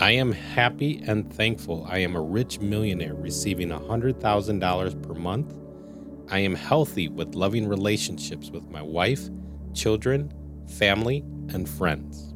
I 0.00 0.12
am 0.12 0.32
happy 0.32 1.02
and 1.06 1.30
thankful 1.30 1.86
I 1.86 1.98
am 1.98 2.16
a 2.16 2.22
rich 2.22 2.58
millionaire 2.58 3.12
receiving 3.12 3.68
$100,000 3.68 5.02
per 5.02 5.12
month. 5.12 5.54
I 6.30 6.38
am 6.38 6.54
healthy 6.54 7.08
with 7.08 7.34
loving 7.34 7.68
relationships 7.68 8.50
with 8.50 8.66
my 8.70 8.80
wife, 8.80 9.28
children, 9.74 10.32
family, 10.78 11.18
and 11.50 11.68
friends. 11.68 12.32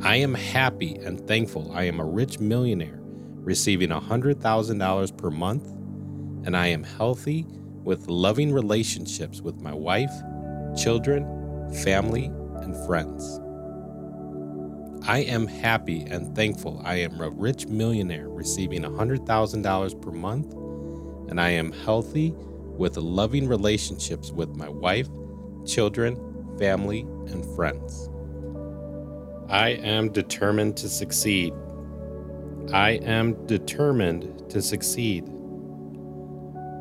I 0.00 0.16
am 0.16 0.32
happy 0.32 0.94
and 0.94 1.20
thankful 1.28 1.70
I 1.74 1.82
am 1.82 2.00
a 2.00 2.06
rich 2.06 2.40
millionaire 2.40 2.98
receiving 3.02 3.90
$100,000 3.90 5.18
per 5.18 5.30
month, 5.30 5.66
and 6.46 6.56
I 6.56 6.68
am 6.68 6.82
healthy 6.82 7.44
with 7.84 8.08
loving 8.08 8.54
relationships 8.54 9.42
with 9.42 9.60
my 9.60 9.74
wife, 9.74 10.12
children, 10.74 11.26
family, 11.84 12.32
and 12.62 12.74
friends. 12.86 13.38
I 15.06 15.20
am 15.20 15.46
happy 15.46 16.02
and 16.02 16.34
thankful 16.34 16.82
I 16.84 16.96
am 16.96 17.20
a 17.20 17.30
rich 17.30 17.66
millionaire 17.66 18.28
receiving 18.28 18.82
$100,000 18.82 20.02
per 20.02 20.10
month, 20.10 20.52
and 21.30 21.40
I 21.40 21.50
am 21.50 21.72
healthy 21.72 22.34
with 22.76 22.96
loving 22.96 23.48
relationships 23.48 24.30
with 24.30 24.54
my 24.56 24.68
wife, 24.68 25.08
children, 25.66 26.16
family, 26.58 27.00
and 27.00 27.44
friends. 27.56 28.08
I 29.48 29.70
am 29.70 30.10
determined 30.10 30.76
to 30.78 30.88
succeed. 30.88 31.54
I 32.72 32.92
am 33.02 33.46
determined 33.46 34.50
to 34.50 34.60
succeed. 34.60 35.24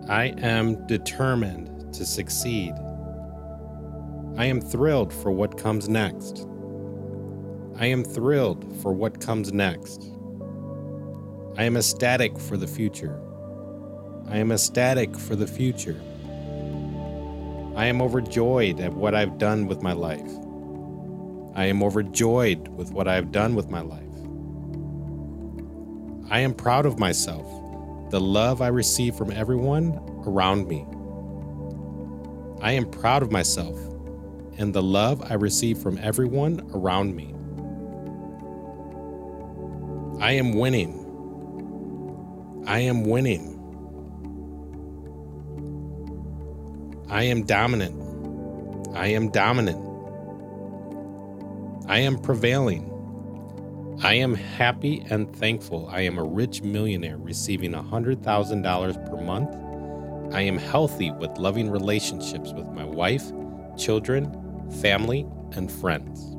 I 0.09 0.33
am 0.37 0.85
determined 0.87 1.93
to 1.93 2.05
succeed. 2.05 2.73
I 4.37 4.45
am 4.45 4.59
thrilled 4.59 5.13
for 5.13 5.31
what 5.31 5.57
comes 5.57 5.87
next. 5.87 6.45
I 7.79 7.85
am 7.85 8.03
thrilled 8.03 8.65
for 8.81 8.91
what 8.91 9.21
comes 9.21 9.53
next. 9.53 10.03
I 11.57 11.63
am 11.63 11.77
ecstatic 11.77 12.39
for 12.39 12.57
the 12.57 12.65
future. 12.65 13.21
I 14.27 14.37
am 14.37 14.51
ecstatic 14.51 15.15
for 15.15 15.35
the 15.35 15.45
future. 15.45 16.01
I 17.75 17.85
am 17.85 18.01
overjoyed 18.01 18.79
at 18.79 18.93
what 18.93 19.13
I've 19.13 19.37
done 19.37 19.67
with 19.67 19.83
my 19.83 19.93
life. 19.93 20.27
I 21.53 21.65
am 21.65 21.83
overjoyed 21.83 22.67
with 22.69 22.91
what 22.91 23.07
I 23.07 23.13
have 23.13 23.31
done 23.31 23.53
with 23.53 23.69
my 23.69 23.81
life. 23.81 24.01
I 26.31 26.39
am 26.39 26.55
proud 26.55 26.87
of 26.87 26.97
myself, 26.97 27.45
the 28.09 28.19
love 28.19 28.59
I 28.59 28.69
receive 28.69 29.13
from 29.13 29.31
everyone 29.31 29.99
around 30.25 30.67
me. 30.67 30.83
I 32.59 32.71
am 32.71 32.89
proud 32.89 33.21
of 33.21 33.31
myself 33.31 33.77
and 34.57 34.73
the 34.73 34.81
love 34.81 35.21
I 35.29 35.35
receive 35.35 35.77
from 35.77 35.99
everyone 35.99 36.67
around 36.73 37.15
me. 37.15 37.36
I 40.19 40.31
am 40.33 40.53
winning. 40.53 41.03
I 42.65 42.79
am 42.79 43.03
winning. 43.03 43.53
I 47.07 47.23
am 47.23 47.45
dominant. 47.45 47.95
I 48.95 49.07
am 49.07 49.29
dominant. 49.29 49.83
I 51.87 51.99
am 51.99 52.17
prevailing. 52.17 52.91
I 54.03 54.15
am 54.15 54.33
happy 54.33 55.05
and 55.09 55.33
thankful 55.35 55.87
I 55.91 56.01
am 56.01 56.17
a 56.17 56.23
rich 56.23 56.63
millionaire 56.63 57.17
receiving 57.17 57.73
$100,000 57.73 59.09
per 59.09 59.21
month. 59.21 60.33
I 60.33 60.41
am 60.41 60.57
healthy 60.57 61.11
with 61.11 61.37
loving 61.37 61.69
relationships 61.69 62.53
with 62.53 62.67
my 62.69 62.85
wife, 62.85 63.31
children, 63.77 64.71
family, 64.81 65.27
and 65.53 65.71
friends. 65.71 66.36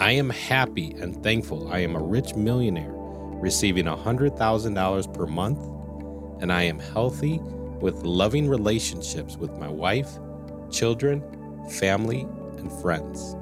I 0.00 0.12
am 0.12 0.30
happy 0.30 0.92
and 1.00 1.20
thankful 1.24 1.72
I 1.72 1.80
am 1.80 1.96
a 1.96 2.02
rich 2.02 2.36
millionaire 2.36 2.92
receiving 2.92 3.86
$100,000 3.86 5.14
per 5.14 5.26
month, 5.26 5.58
and 6.40 6.52
I 6.52 6.62
am 6.62 6.78
healthy 6.78 7.40
with 7.80 8.04
loving 8.04 8.48
relationships 8.48 9.36
with 9.36 9.50
my 9.58 9.66
wife, 9.66 10.08
children, 10.70 11.20
family, 11.68 12.28
and 12.58 12.70
friends. 12.80 13.34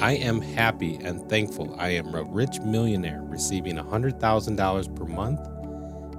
I 0.00 0.12
am 0.12 0.40
happy 0.40 0.96
and 0.96 1.28
thankful 1.28 1.76
I 1.78 1.90
am 1.90 2.14
a 2.14 2.22
rich 2.22 2.60
millionaire 2.60 3.20
receiving 3.22 3.76
$100,000 3.76 4.96
per 4.96 5.04
month, 5.04 5.40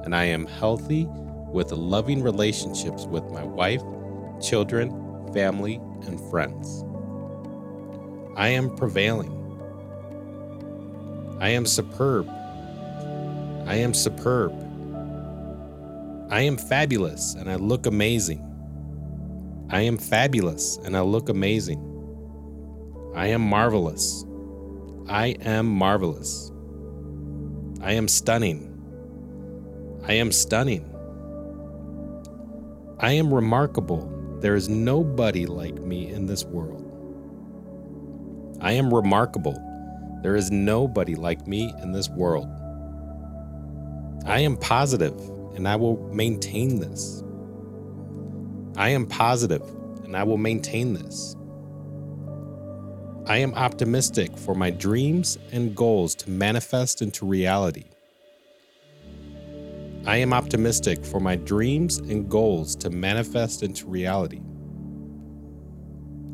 and 0.06 0.16
I 0.16 0.26
am 0.26 0.46
healthy 0.46 1.08
with 1.52 1.72
loving 1.72 2.22
relationships 2.22 3.08
with 3.08 3.24
my 3.32 3.44
wife, 3.44 3.82
children, 4.40 4.92
family, 5.34 5.82
and 6.06 6.22
friends. 6.30 6.84
I 8.38 8.50
am 8.50 8.70
prevailing. 8.76 9.34
I 11.40 11.50
am 11.50 11.66
superb. 11.66 12.30
I 13.66 13.76
am 13.78 13.96
superb. 13.96 14.54
I 16.30 16.42
am 16.42 16.56
fabulous 16.56 17.34
and 17.34 17.50
I 17.50 17.56
look 17.56 17.88
amazing. 17.88 18.44
I 19.72 19.82
am 19.82 19.98
fabulous 19.98 20.78
and 20.86 20.96
I 20.96 21.02
look 21.02 21.30
amazing. 21.30 21.82
I 23.16 23.28
am 23.28 23.42
marvelous. 23.42 24.24
I 25.10 25.30
am 25.42 25.66
marvelous. 25.66 26.52
I 27.82 27.94
am 27.94 28.08
stunning. 28.08 28.72
I 30.08 30.14
am 30.14 30.32
stunning. 30.32 30.86
I 33.00 33.14
am 33.14 33.34
remarkable. 33.34 34.14
There 34.42 34.56
is 34.56 34.70
nobody 34.70 35.48
like 35.48 35.82
me 35.82 36.12
in 36.12 36.28
this 36.28 36.46
world. 36.46 36.87
I 38.60 38.72
am 38.74 38.94
remarkable. 38.94 39.62
There 40.24 40.36
is 40.36 40.52
nobody 40.52 41.16
like 41.16 41.48
me 41.48 41.74
in 41.82 41.92
this 41.92 42.10
world. 42.10 42.50
I 44.26 44.40
am 44.40 44.58
positive, 44.58 45.18
and 45.56 45.68
I 45.68 45.76
will 45.76 45.98
maintain 46.12 46.80
this. 46.80 47.24
I 48.76 48.90
am 48.90 49.06
positive, 49.06 49.62
and 50.04 50.18
I 50.18 50.24
will 50.24 50.38
maintain 50.38 50.94
this. 50.94 51.36
I 53.28 53.38
am 53.38 53.54
optimistic 53.54 54.38
for 54.38 54.56
my 54.56 54.70
dreams 54.70 55.38
and 55.52 55.76
goals 55.76 56.16
to 56.16 56.30
manifest 56.30 57.02
into 57.02 57.26
reality. 57.26 57.86
I 60.06 60.18
am 60.18 60.32
optimistic 60.32 61.06
for 61.06 61.20
my 61.20 61.36
dreams 61.36 61.98
and 61.98 62.30
goals 62.30 62.76
to 62.78 62.90
manifest 62.90 63.64
into 63.64 63.86
reality. 63.88 64.42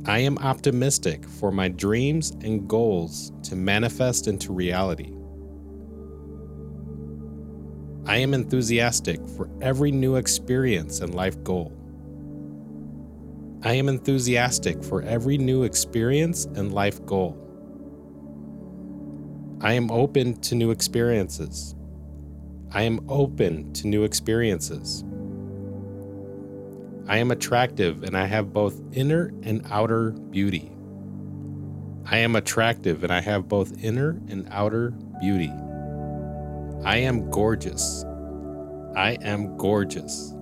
I 0.05 0.19
am 0.19 0.37
optimistic 0.39 1.25
for 1.25 1.49
my 1.49 1.69
dreams 1.69 2.31
and 2.41 2.67
goals 2.67 3.31
to 3.43 3.55
manifest 3.55 4.27
into 4.27 4.51
reality. 4.51 5.13
I 8.05 8.17
am 8.17 8.33
enthusiastic 8.33 9.25
for 9.29 9.49
every 9.61 9.93
new 9.93 10.17
experience 10.17 10.99
and 10.99 11.15
life 11.15 11.41
goal. 11.45 11.71
I 13.63 13.75
am 13.75 13.87
enthusiastic 13.87 14.83
for 14.83 15.01
every 15.03 15.37
new 15.37 15.63
experience 15.63 16.43
and 16.43 16.73
life 16.73 17.03
goal. 17.05 17.39
I 19.61 19.71
am 19.71 19.89
open 19.89 20.33
to 20.41 20.55
new 20.55 20.71
experiences. 20.71 21.75
I 22.73 22.81
am 22.81 23.05
open 23.07 23.71
to 23.71 23.87
new 23.87 24.03
experiences. 24.03 25.05
I 27.07 27.17
am 27.17 27.31
attractive 27.31 28.03
and 28.03 28.17
I 28.17 28.25
have 28.27 28.53
both 28.53 28.81
inner 28.93 29.33
and 29.43 29.61
outer 29.69 30.11
beauty. 30.11 30.71
I 32.05 32.17
am 32.17 32.35
attractive 32.35 33.03
and 33.03 33.11
I 33.11 33.19
have 33.19 33.49
both 33.49 33.83
inner 33.83 34.21
and 34.29 34.47
outer 34.51 34.91
beauty. 35.19 35.51
I 36.85 36.97
am 36.97 37.29
gorgeous. 37.29 38.05
I 38.95 39.17
am 39.21 39.57
gorgeous. 39.57 40.33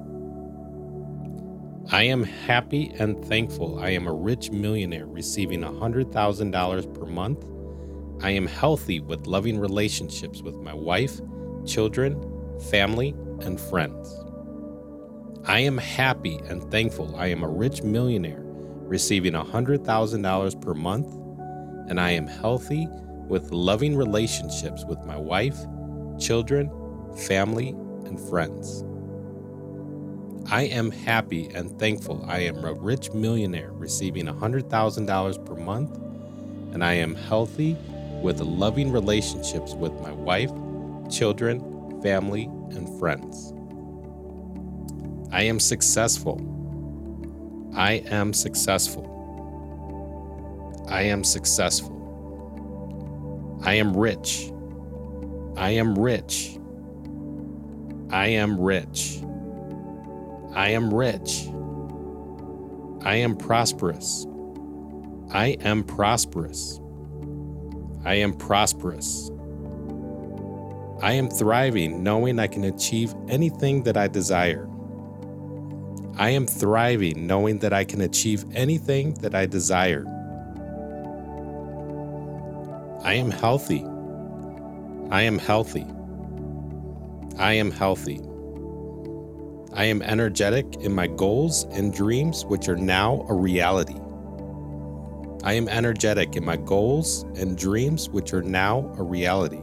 I 1.91 2.03
am 2.03 2.23
happy 2.23 2.93
and 2.99 3.23
thankful 3.25 3.79
I 3.79 3.89
am 3.89 4.07
a 4.07 4.13
rich 4.13 4.51
millionaire 4.51 5.07
receiving 5.07 5.61
$100,000 5.61 6.93
per 6.93 7.05
month. 7.05 7.45
I 8.23 8.31
am 8.31 8.45
healthy 8.45 8.99
with 8.99 9.25
loving 9.25 9.59
relationships 9.59 10.41
with 10.43 10.55
my 10.55 10.73
wife, 10.73 11.19
children, 11.65 12.21
family, 12.69 13.15
and 13.41 13.59
friends. 13.59 14.13
I 15.45 15.61
am 15.61 15.79
happy 15.79 16.39
and 16.47 16.69
thankful 16.69 17.15
I 17.15 17.27
am 17.27 17.43
a 17.43 17.49
rich 17.49 17.81
millionaire 17.81 18.43
receiving 18.43 19.33
$100,000 19.33 20.61
per 20.61 20.73
month, 20.75 21.07
and 21.89 21.99
I 21.99 22.11
am 22.11 22.27
healthy 22.27 22.87
with 23.27 23.51
loving 23.51 23.95
relationships 23.95 24.85
with 24.85 25.03
my 25.03 25.17
wife, 25.17 25.57
children, 26.19 26.69
family, 27.25 27.69
and 28.05 28.19
friends. 28.29 28.83
I 30.51 30.63
am 30.63 30.91
happy 30.91 31.49
and 31.55 31.77
thankful 31.79 32.23
I 32.27 32.39
am 32.41 32.63
a 32.63 32.73
rich 32.73 33.11
millionaire 33.11 33.71
receiving 33.71 34.27
$100,000 34.27 35.45
per 35.45 35.55
month, 35.55 35.97
and 36.71 36.83
I 36.83 36.93
am 36.93 37.15
healthy 37.15 37.75
with 38.21 38.41
loving 38.41 38.91
relationships 38.91 39.73
with 39.73 39.93
my 40.01 40.11
wife, 40.11 40.51
children, 41.09 41.99
family, 42.03 42.43
and 42.71 42.99
friends. 42.99 43.53
I 45.31 45.43
am 45.43 45.59
successful. 45.59 46.39
I 47.73 47.93
am 48.11 48.33
successful. 48.33 49.07
I 50.89 51.03
am 51.03 51.23
successful. 51.23 51.97
I 53.63 53.75
am 53.75 53.95
rich. 53.95 54.51
I 55.55 55.71
am 55.71 55.97
rich. 55.97 56.57
I 58.09 58.27
am 58.27 58.59
rich. 58.59 59.21
I 60.53 60.69
am 60.69 60.93
rich. 60.93 61.47
I 63.03 63.15
am 63.15 63.37
prosperous. 63.37 64.27
I 65.31 65.57
am 65.61 65.83
prosperous. 65.85 66.81
I 68.03 68.15
am 68.15 68.33
prosperous. 68.33 69.31
I 71.01 71.13
am 71.13 71.29
thriving 71.29 72.03
knowing 72.03 72.37
I 72.37 72.47
can 72.47 72.65
achieve 72.65 73.15
anything 73.29 73.83
that 73.83 73.95
I 73.95 74.07
desire. 74.07 74.67
I 76.17 76.31
am 76.31 76.45
thriving 76.45 77.25
knowing 77.25 77.59
that 77.59 77.73
I 77.73 77.83
can 77.83 78.01
achieve 78.01 78.45
anything 78.53 79.13
that 79.15 79.33
I 79.33 79.45
desire. 79.45 80.05
I 83.03 83.13
am 83.13 83.31
healthy. 83.31 83.83
I 85.09 85.23
am 85.23 85.39
healthy. 85.39 85.87
I 87.37 87.53
am 87.53 87.71
healthy. 87.71 88.21
I 89.73 89.85
am 89.85 90.01
energetic 90.01 90.75
in 90.81 90.93
my 90.93 91.07
goals 91.07 91.63
and 91.71 91.93
dreams, 91.93 92.45
which 92.45 92.67
are 92.67 92.75
now 92.75 93.25
a 93.29 93.33
reality. 93.33 93.97
I 95.43 95.53
am 95.53 95.67
energetic 95.69 96.35
in 96.35 96.45
my 96.45 96.57
goals 96.57 97.23
and 97.35 97.57
dreams, 97.57 98.09
which 98.09 98.33
are 98.33 98.43
now 98.43 98.93
a 98.97 99.03
reality. 99.03 99.61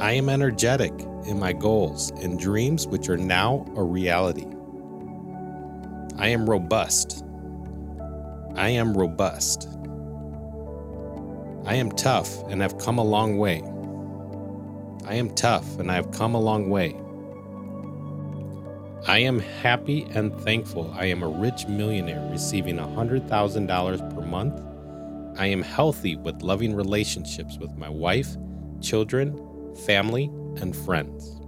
I 0.00 0.12
am 0.12 0.28
energetic 0.28 0.92
in 1.26 1.38
my 1.38 1.52
goals 1.52 2.10
and 2.22 2.38
dreams, 2.38 2.88
which 2.88 3.08
are 3.08 3.16
now 3.16 3.64
a 3.76 3.82
reality. 3.84 4.51
I 6.22 6.28
am 6.28 6.48
robust. 6.48 7.24
I 8.54 8.68
am 8.68 8.96
robust. 8.96 9.68
I 11.66 11.74
am 11.74 11.90
tough 11.90 12.48
and 12.48 12.62
have 12.62 12.78
come 12.78 12.98
a 12.98 13.02
long 13.02 13.38
way. 13.38 13.60
I 15.04 15.16
am 15.16 15.34
tough 15.34 15.80
and 15.80 15.90
I 15.90 15.96
have 15.96 16.12
come 16.12 16.36
a 16.36 16.40
long 16.40 16.70
way. 16.70 16.96
I 19.08 19.18
am 19.18 19.40
happy 19.40 20.04
and 20.14 20.32
thankful 20.42 20.94
I 20.96 21.06
am 21.06 21.24
a 21.24 21.28
rich 21.28 21.66
millionaire 21.66 22.24
receiving 22.30 22.76
$100,000 22.76 24.14
per 24.14 24.22
month. 24.22 24.62
I 25.40 25.46
am 25.46 25.62
healthy 25.62 26.14
with 26.14 26.40
loving 26.42 26.76
relationships 26.76 27.58
with 27.58 27.76
my 27.76 27.88
wife, 27.88 28.36
children, 28.80 29.74
family, 29.74 30.26
and 30.60 30.76
friends. 30.76 31.40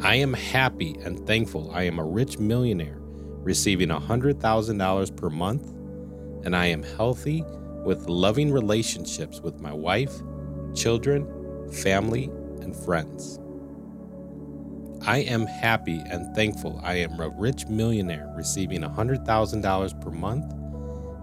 I 0.00 0.16
am 0.16 0.32
happy 0.32 0.96
and 1.04 1.24
thankful 1.28 1.70
I 1.70 1.84
am 1.84 2.00
a 2.00 2.04
rich 2.04 2.40
millionaire 2.40 3.01
receiving 3.42 3.88
$100,000 3.88 5.16
per 5.16 5.30
month, 5.30 5.68
and 6.44 6.56
I 6.56 6.66
am 6.66 6.82
healthy 6.82 7.44
with 7.84 8.08
loving 8.08 8.52
relationships 8.52 9.40
with 9.40 9.60
my 9.60 9.72
wife, 9.72 10.12
children, 10.74 11.26
family, 11.72 12.30
and 12.60 12.74
friends. 12.74 13.38
I 15.04 15.18
am 15.18 15.46
happy 15.46 16.00
and 16.10 16.34
thankful 16.36 16.80
I 16.84 16.94
am 16.94 17.18
a 17.18 17.28
rich 17.28 17.66
millionaire 17.66 18.32
receiving 18.36 18.82
$100,000 18.82 20.00
per 20.00 20.10
month, 20.10 20.52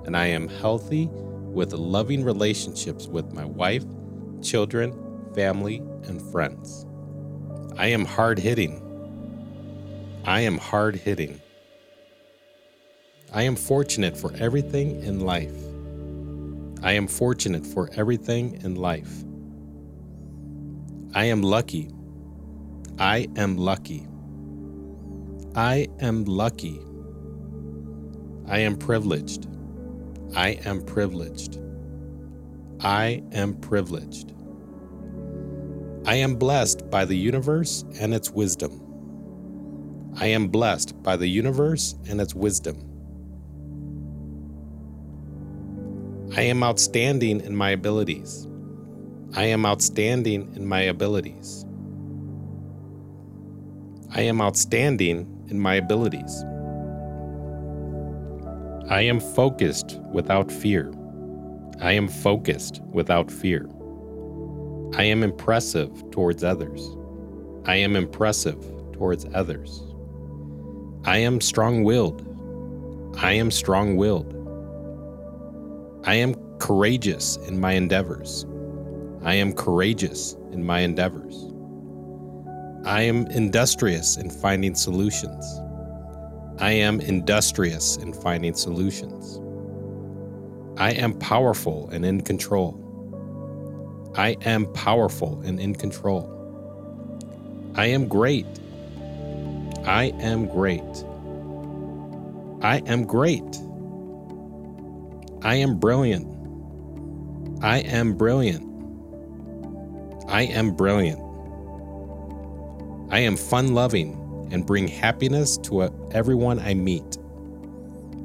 and 0.06 0.18
I 0.18 0.28
am 0.28 0.50
healthy 0.50 1.08
with 1.12 1.72
loving 1.74 2.24
relationships 2.24 3.08
with 3.08 3.32
my 3.32 3.46
wife, 3.46 3.86
children, 4.42 4.94
family, 5.34 5.78
and 6.04 6.22
friends. 6.32 6.86
I 7.78 7.88
am 7.88 8.04
hard 8.04 8.38
hitting. 8.38 8.82
I 10.26 10.42
am 10.42 10.58
hard 10.58 10.96
hitting. 10.98 11.40
I 13.32 13.44
am 13.44 13.56
fortunate 13.56 14.18
for 14.18 14.34
everything 14.38 15.04
in 15.04 15.20
life. 15.20 15.54
I 16.82 16.94
am 16.94 17.08
fortunate 17.08 17.64
for 17.64 17.88
everything 17.94 18.60
in 18.64 18.74
life. 18.74 19.24
I 21.14 21.26
am 21.26 21.44
lucky. 21.44 21.92
I 22.98 23.28
am 23.36 23.56
lucky. 23.56 24.08
I 25.56 25.88
am 26.00 26.26
lucky. 26.26 26.82
I 28.48 28.60
am 28.60 28.78
privileged. 28.78 29.48
I 30.36 30.50
am 30.66 30.82
privileged. 30.82 31.60
I 32.80 33.22
am 33.32 33.54
privileged. 33.54 34.34
I 36.06 36.16
am 36.16 36.36
blessed 36.36 36.90
by 36.90 37.06
the 37.06 37.16
universe 37.16 37.86
and 38.00 38.12
its 38.12 38.32
wisdom. 38.32 38.82
I 40.16 40.28
am 40.28 40.48
blessed 40.48 41.04
by 41.04 41.16
the 41.16 41.28
universe 41.28 41.96
and 42.08 42.20
its 42.20 42.34
wisdom. 42.34 42.99
I 46.40 46.44
am 46.44 46.64
outstanding 46.64 47.42
in 47.42 47.54
my 47.54 47.72
abilities. 47.72 48.48
I 49.34 49.48
am 49.48 49.66
outstanding 49.66 50.54
in 50.56 50.66
my 50.66 50.80
abilities. 50.84 51.66
I 54.16 54.22
am 54.22 54.40
outstanding 54.40 55.28
in 55.50 55.60
my 55.60 55.74
abilities. 55.76 56.46
I 58.90 59.02
am 59.02 59.20
focused 59.20 60.00
without 60.14 60.50
fear. 60.50 60.94
I 61.82 61.92
am 61.92 62.08
focused 62.08 62.80
without 62.86 63.30
fear. 63.30 63.70
I 64.94 65.04
am 65.04 65.24
impressive 65.24 65.92
towards 66.12 66.42
others. 66.42 66.96
I 67.66 67.76
am 67.76 67.98
impressive 67.98 68.64
towards 68.94 69.26
others. 69.34 69.84
I 71.04 71.18
am 71.18 71.42
strong 71.42 71.84
willed. 71.84 72.24
I 73.18 73.34
am 73.34 73.52
strong 73.52 73.98
willed. 73.98 74.39
I 76.10 76.16
am 76.16 76.34
courageous 76.58 77.38
in 77.48 77.60
my 77.60 77.74
endeavors. 77.74 78.48
I 79.22 79.36
am 79.36 79.54
courageous 79.54 80.36
in 80.52 80.66
my 80.66 80.80
endeavors. 80.80 81.46
I 82.84 83.04
am 83.04 83.28
industrious 83.28 84.18
in 84.18 84.32
finding 84.32 84.74
solutions. 84.74 85.46
I 86.58 86.72
am 86.72 87.00
industrious 87.00 87.98
in 87.98 88.14
finding 88.14 88.56
solutions. 88.56 89.40
I 90.78 90.94
am 90.94 91.14
powerful 91.14 91.88
and 91.92 92.04
in 92.04 92.22
control. 92.22 92.74
I 94.16 94.36
am 94.46 94.66
powerful 94.74 95.40
and 95.46 95.60
in 95.60 95.76
control. 95.76 96.26
I 97.76 97.86
am 97.86 98.08
great. 98.08 98.48
I 99.86 100.06
am 100.22 100.48
great. 100.48 101.06
I 102.64 102.78
am 102.88 103.06
great. 103.06 103.60
I 105.42 105.56
am 105.56 105.80
brilliant. 105.80 106.28
I 107.64 107.80
am 107.80 108.14
brilliant. 108.14 108.66
I 110.28 110.44
am 110.44 110.76
brilliant. 110.76 111.22
I 113.10 113.20
am 113.20 113.38
fun 113.38 113.74
loving 113.74 114.48
and 114.52 114.66
bring 114.66 114.88
happiness 114.88 115.58
to 115.60 115.92
everyone 116.12 116.60
I 116.60 116.74
meet. 116.74 117.18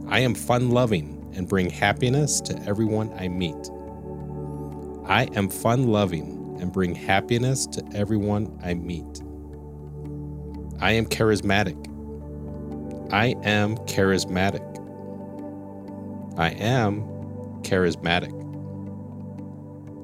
I 0.08 0.20
am 0.20 0.34
fun 0.34 0.70
loving 0.70 1.32
and 1.34 1.48
bring 1.48 1.70
happiness 1.70 2.40
to 2.42 2.60
everyone 2.66 3.12
I 3.18 3.28
meet. 3.28 3.70
I 5.06 5.24
am 5.36 5.48
fun 5.48 5.88
loving 5.88 6.56
and 6.60 6.72
bring 6.72 6.94
happiness 6.94 7.66
to 7.66 7.84
everyone 7.94 8.58
I 8.62 8.74
meet. 8.74 9.22
I 10.80 10.92
am 10.92 11.06
charismatic. 11.06 11.78
I 13.12 13.34
am 13.44 13.76
charismatic. 13.86 14.83
I 16.36 16.50
am 16.50 17.02
charismatic. 17.62 18.32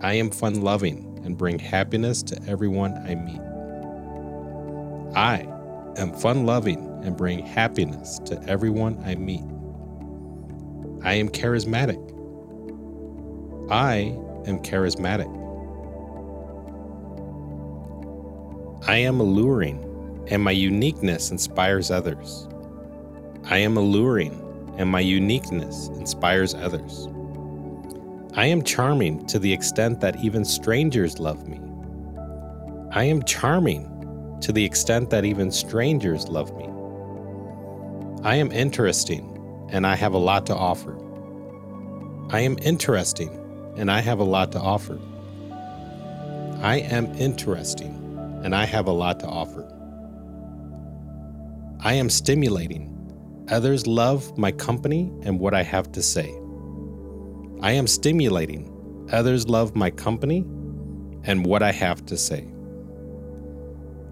I 0.01 0.15
am 0.15 0.31
fun 0.31 0.63
loving 0.63 1.21
and 1.25 1.37
bring 1.37 1.59
happiness 1.59 2.23
to 2.25 2.41
everyone 2.47 2.95
I 3.07 3.17
meet. 3.17 3.41
I 5.17 5.47
am 5.99 6.13
fun 6.15 6.47
loving 6.47 6.87
and 7.05 7.17
bring 7.17 7.45
happiness 7.45 8.21
to 8.27 8.41
everyone 8.49 9.03
I 9.05 9.17
meet. 9.17 9.45
I 11.05 11.15
am 11.15 11.29
charismatic. 11.29 11.99
I 13.71 14.17
am 14.47 14.61
charismatic. 14.61 15.37
I 18.87 18.97
am 18.99 19.21
alluring, 19.21 20.25
and 20.31 20.43
my 20.43 20.53
uniqueness 20.53 21.31
inspires 21.31 21.91
others. 21.91 22.49
I 23.45 23.59
am 23.59 23.77
alluring, 23.77 24.40
and 24.81 24.89
my 24.89 25.01
uniqueness 25.01 25.89
inspires 25.89 26.55
others. 26.55 27.07
I 28.33 28.47
am 28.47 28.63
charming 28.63 29.27
to 29.27 29.39
the 29.39 29.53
extent 29.53 30.01
that 30.01 30.25
even 30.25 30.43
strangers 30.43 31.19
love 31.19 31.47
me. 31.47 31.61
I 32.91 33.05
am 33.05 33.23
charming 33.25 34.39
to 34.41 34.53
the 34.53 34.65
extent 34.65 35.11
that 35.11 35.27
even 35.27 35.51
strangers 35.51 36.29
love 36.29 36.57
me. 36.57 36.65
I 38.25 38.37
am 38.37 38.51
interesting 38.53 39.27
and 39.69 39.87
I 39.87 39.97
have 39.97 40.15
a 40.15 40.19
lot 40.19 40.47
to 40.47 40.57
offer. 40.57 40.97
I 42.31 42.41
am 42.41 42.57
interesting 42.63 43.29
and 43.77 43.91
I 43.91 44.01
have 44.01 44.19
a 44.19 44.25
lot 44.25 44.51
to 44.53 44.61
offer. 44.61 44.99
I 46.63 46.77
am 46.79 47.05
interesting 47.17 47.95
and 48.43 48.55
I 48.55 48.65
have 48.65 48.87
a 48.87 48.93
lot 48.93 49.21
to 49.21 49.27
offer. 49.27 49.71
I 51.81 51.93
am 51.93 52.09
stimulating 52.09 52.97
Others 53.51 53.89
love 53.89 54.39
my 54.39 54.53
company 54.53 55.13
and 55.23 55.41
what 55.41 55.55
I 55.55 55.65
have 55.65 55.91
to 55.93 56.03
say. 56.03 56.33
I 57.61 57.73
am 57.73 57.89
stimulating. 57.89 59.09
Others 59.11 59.49
love 59.49 59.75
my 59.75 59.91
company 59.91 60.45
and 61.25 61.45
what 61.45 61.61
I 61.61 61.73
have 61.73 62.07
to 62.07 62.17
say. 62.17 62.49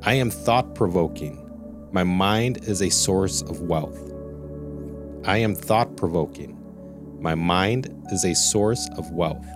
I 0.02 0.14
am 0.14 0.30
thought 0.30 0.74
provoking. 0.74 1.44
My 1.92 2.02
mind 2.02 2.64
is 2.64 2.82
a 2.82 2.90
source 2.90 3.42
of 3.42 3.60
wealth. 3.60 4.12
I 5.24 5.38
am 5.38 5.54
thought 5.54 5.96
provoking. 5.96 6.56
My 7.20 7.36
mind 7.36 7.94
is 8.10 8.24
a 8.24 8.34
source 8.34 8.88
of 8.96 9.12
wealth. 9.12 9.46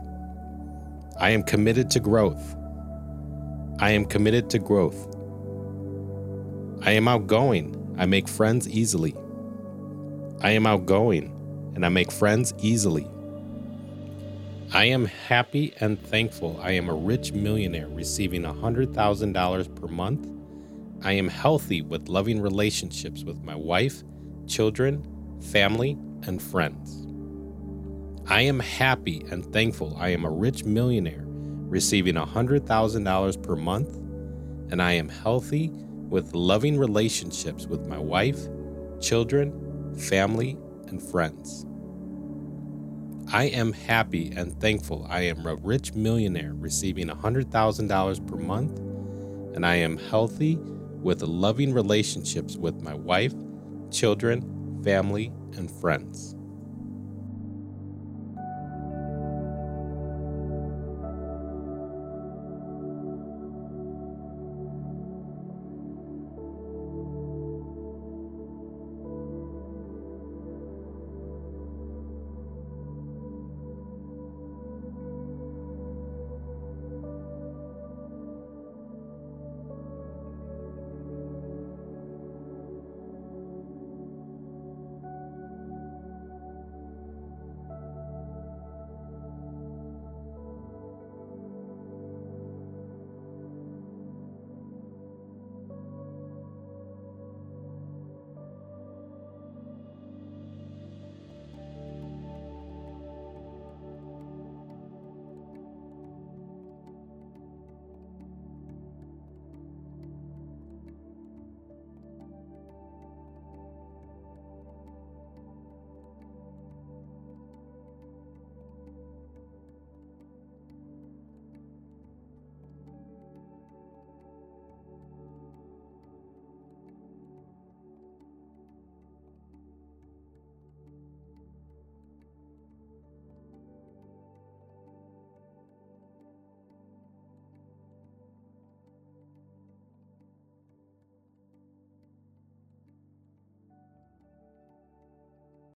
I 1.18 1.30
am 1.30 1.42
committed 1.42 1.90
to 1.90 2.00
growth. 2.00 2.54
I 3.80 3.90
am 3.90 4.04
committed 4.04 4.48
to 4.50 4.60
growth. 4.60 5.08
I 6.82 6.92
am 6.92 7.08
outgoing. 7.08 7.96
I 7.98 8.06
make 8.06 8.28
friends 8.28 8.68
easily. 8.68 9.16
I 10.42 10.50
am 10.50 10.66
outgoing 10.66 11.30
and 11.76 11.86
I 11.86 11.88
make 11.88 12.10
friends 12.10 12.52
easily. 12.58 13.08
I 14.72 14.86
am 14.86 15.04
happy 15.04 15.72
and 15.78 16.00
thankful 16.00 16.58
I 16.60 16.72
am 16.72 16.88
a 16.88 16.94
rich 16.94 17.32
millionaire 17.32 17.86
receiving 17.88 18.42
$100,000 18.42 19.80
per 19.80 19.86
month. 19.86 20.26
I 21.04 21.12
am 21.12 21.28
healthy 21.28 21.82
with 21.82 22.08
loving 22.08 22.40
relationships 22.40 23.22
with 23.22 23.40
my 23.44 23.54
wife, 23.54 24.02
children, 24.48 25.06
family, 25.52 25.96
and 26.24 26.42
friends. 26.42 27.06
I 28.26 28.42
am 28.42 28.58
happy 28.58 29.24
and 29.30 29.44
thankful 29.52 29.96
I 29.96 30.08
am 30.08 30.24
a 30.24 30.30
rich 30.30 30.64
millionaire 30.64 31.22
receiving 31.24 32.14
$100,000 32.14 33.42
per 33.42 33.56
month, 33.56 33.94
and 34.72 34.82
I 34.82 34.92
am 34.92 35.08
healthy 35.08 35.68
with 35.68 36.34
loving 36.34 36.78
relationships 36.78 37.66
with 37.66 37.86
my 37.86 37.98
wife, 37.98 38.40
children, 39.00 39.61
family, 40.00 40.56
and 40.88 41.02
friends. 41.02 41.66
I 43.32 43.44
am 43.44 43.72
happy 43.72 44.30
and 44.36 44.58
thankful 44.60 45.06
I 45.08 45.22
am 45.22 45.46
a 45.46 45.54
rich 45.54 45.94
millionaire 45.94 46.52
receiving 46.54 47.08
$100,000 47.08 48.26
per 48.26 48.36
month, 48.36 48.78
and 49.54 49.64
I 49.64 49.76
am 49.76 49.96
healthy 49.96 50.56
with 50.56 51.22
loving 51.22 51.72
relationships 51.72 52.56
with 52.56 52.82
my 52.82 52.94
wife, 52.94 53.34
children, 53.90 54.82
family, 54.84 55.32
and 55.56 55.70
friends. 55.70 56.36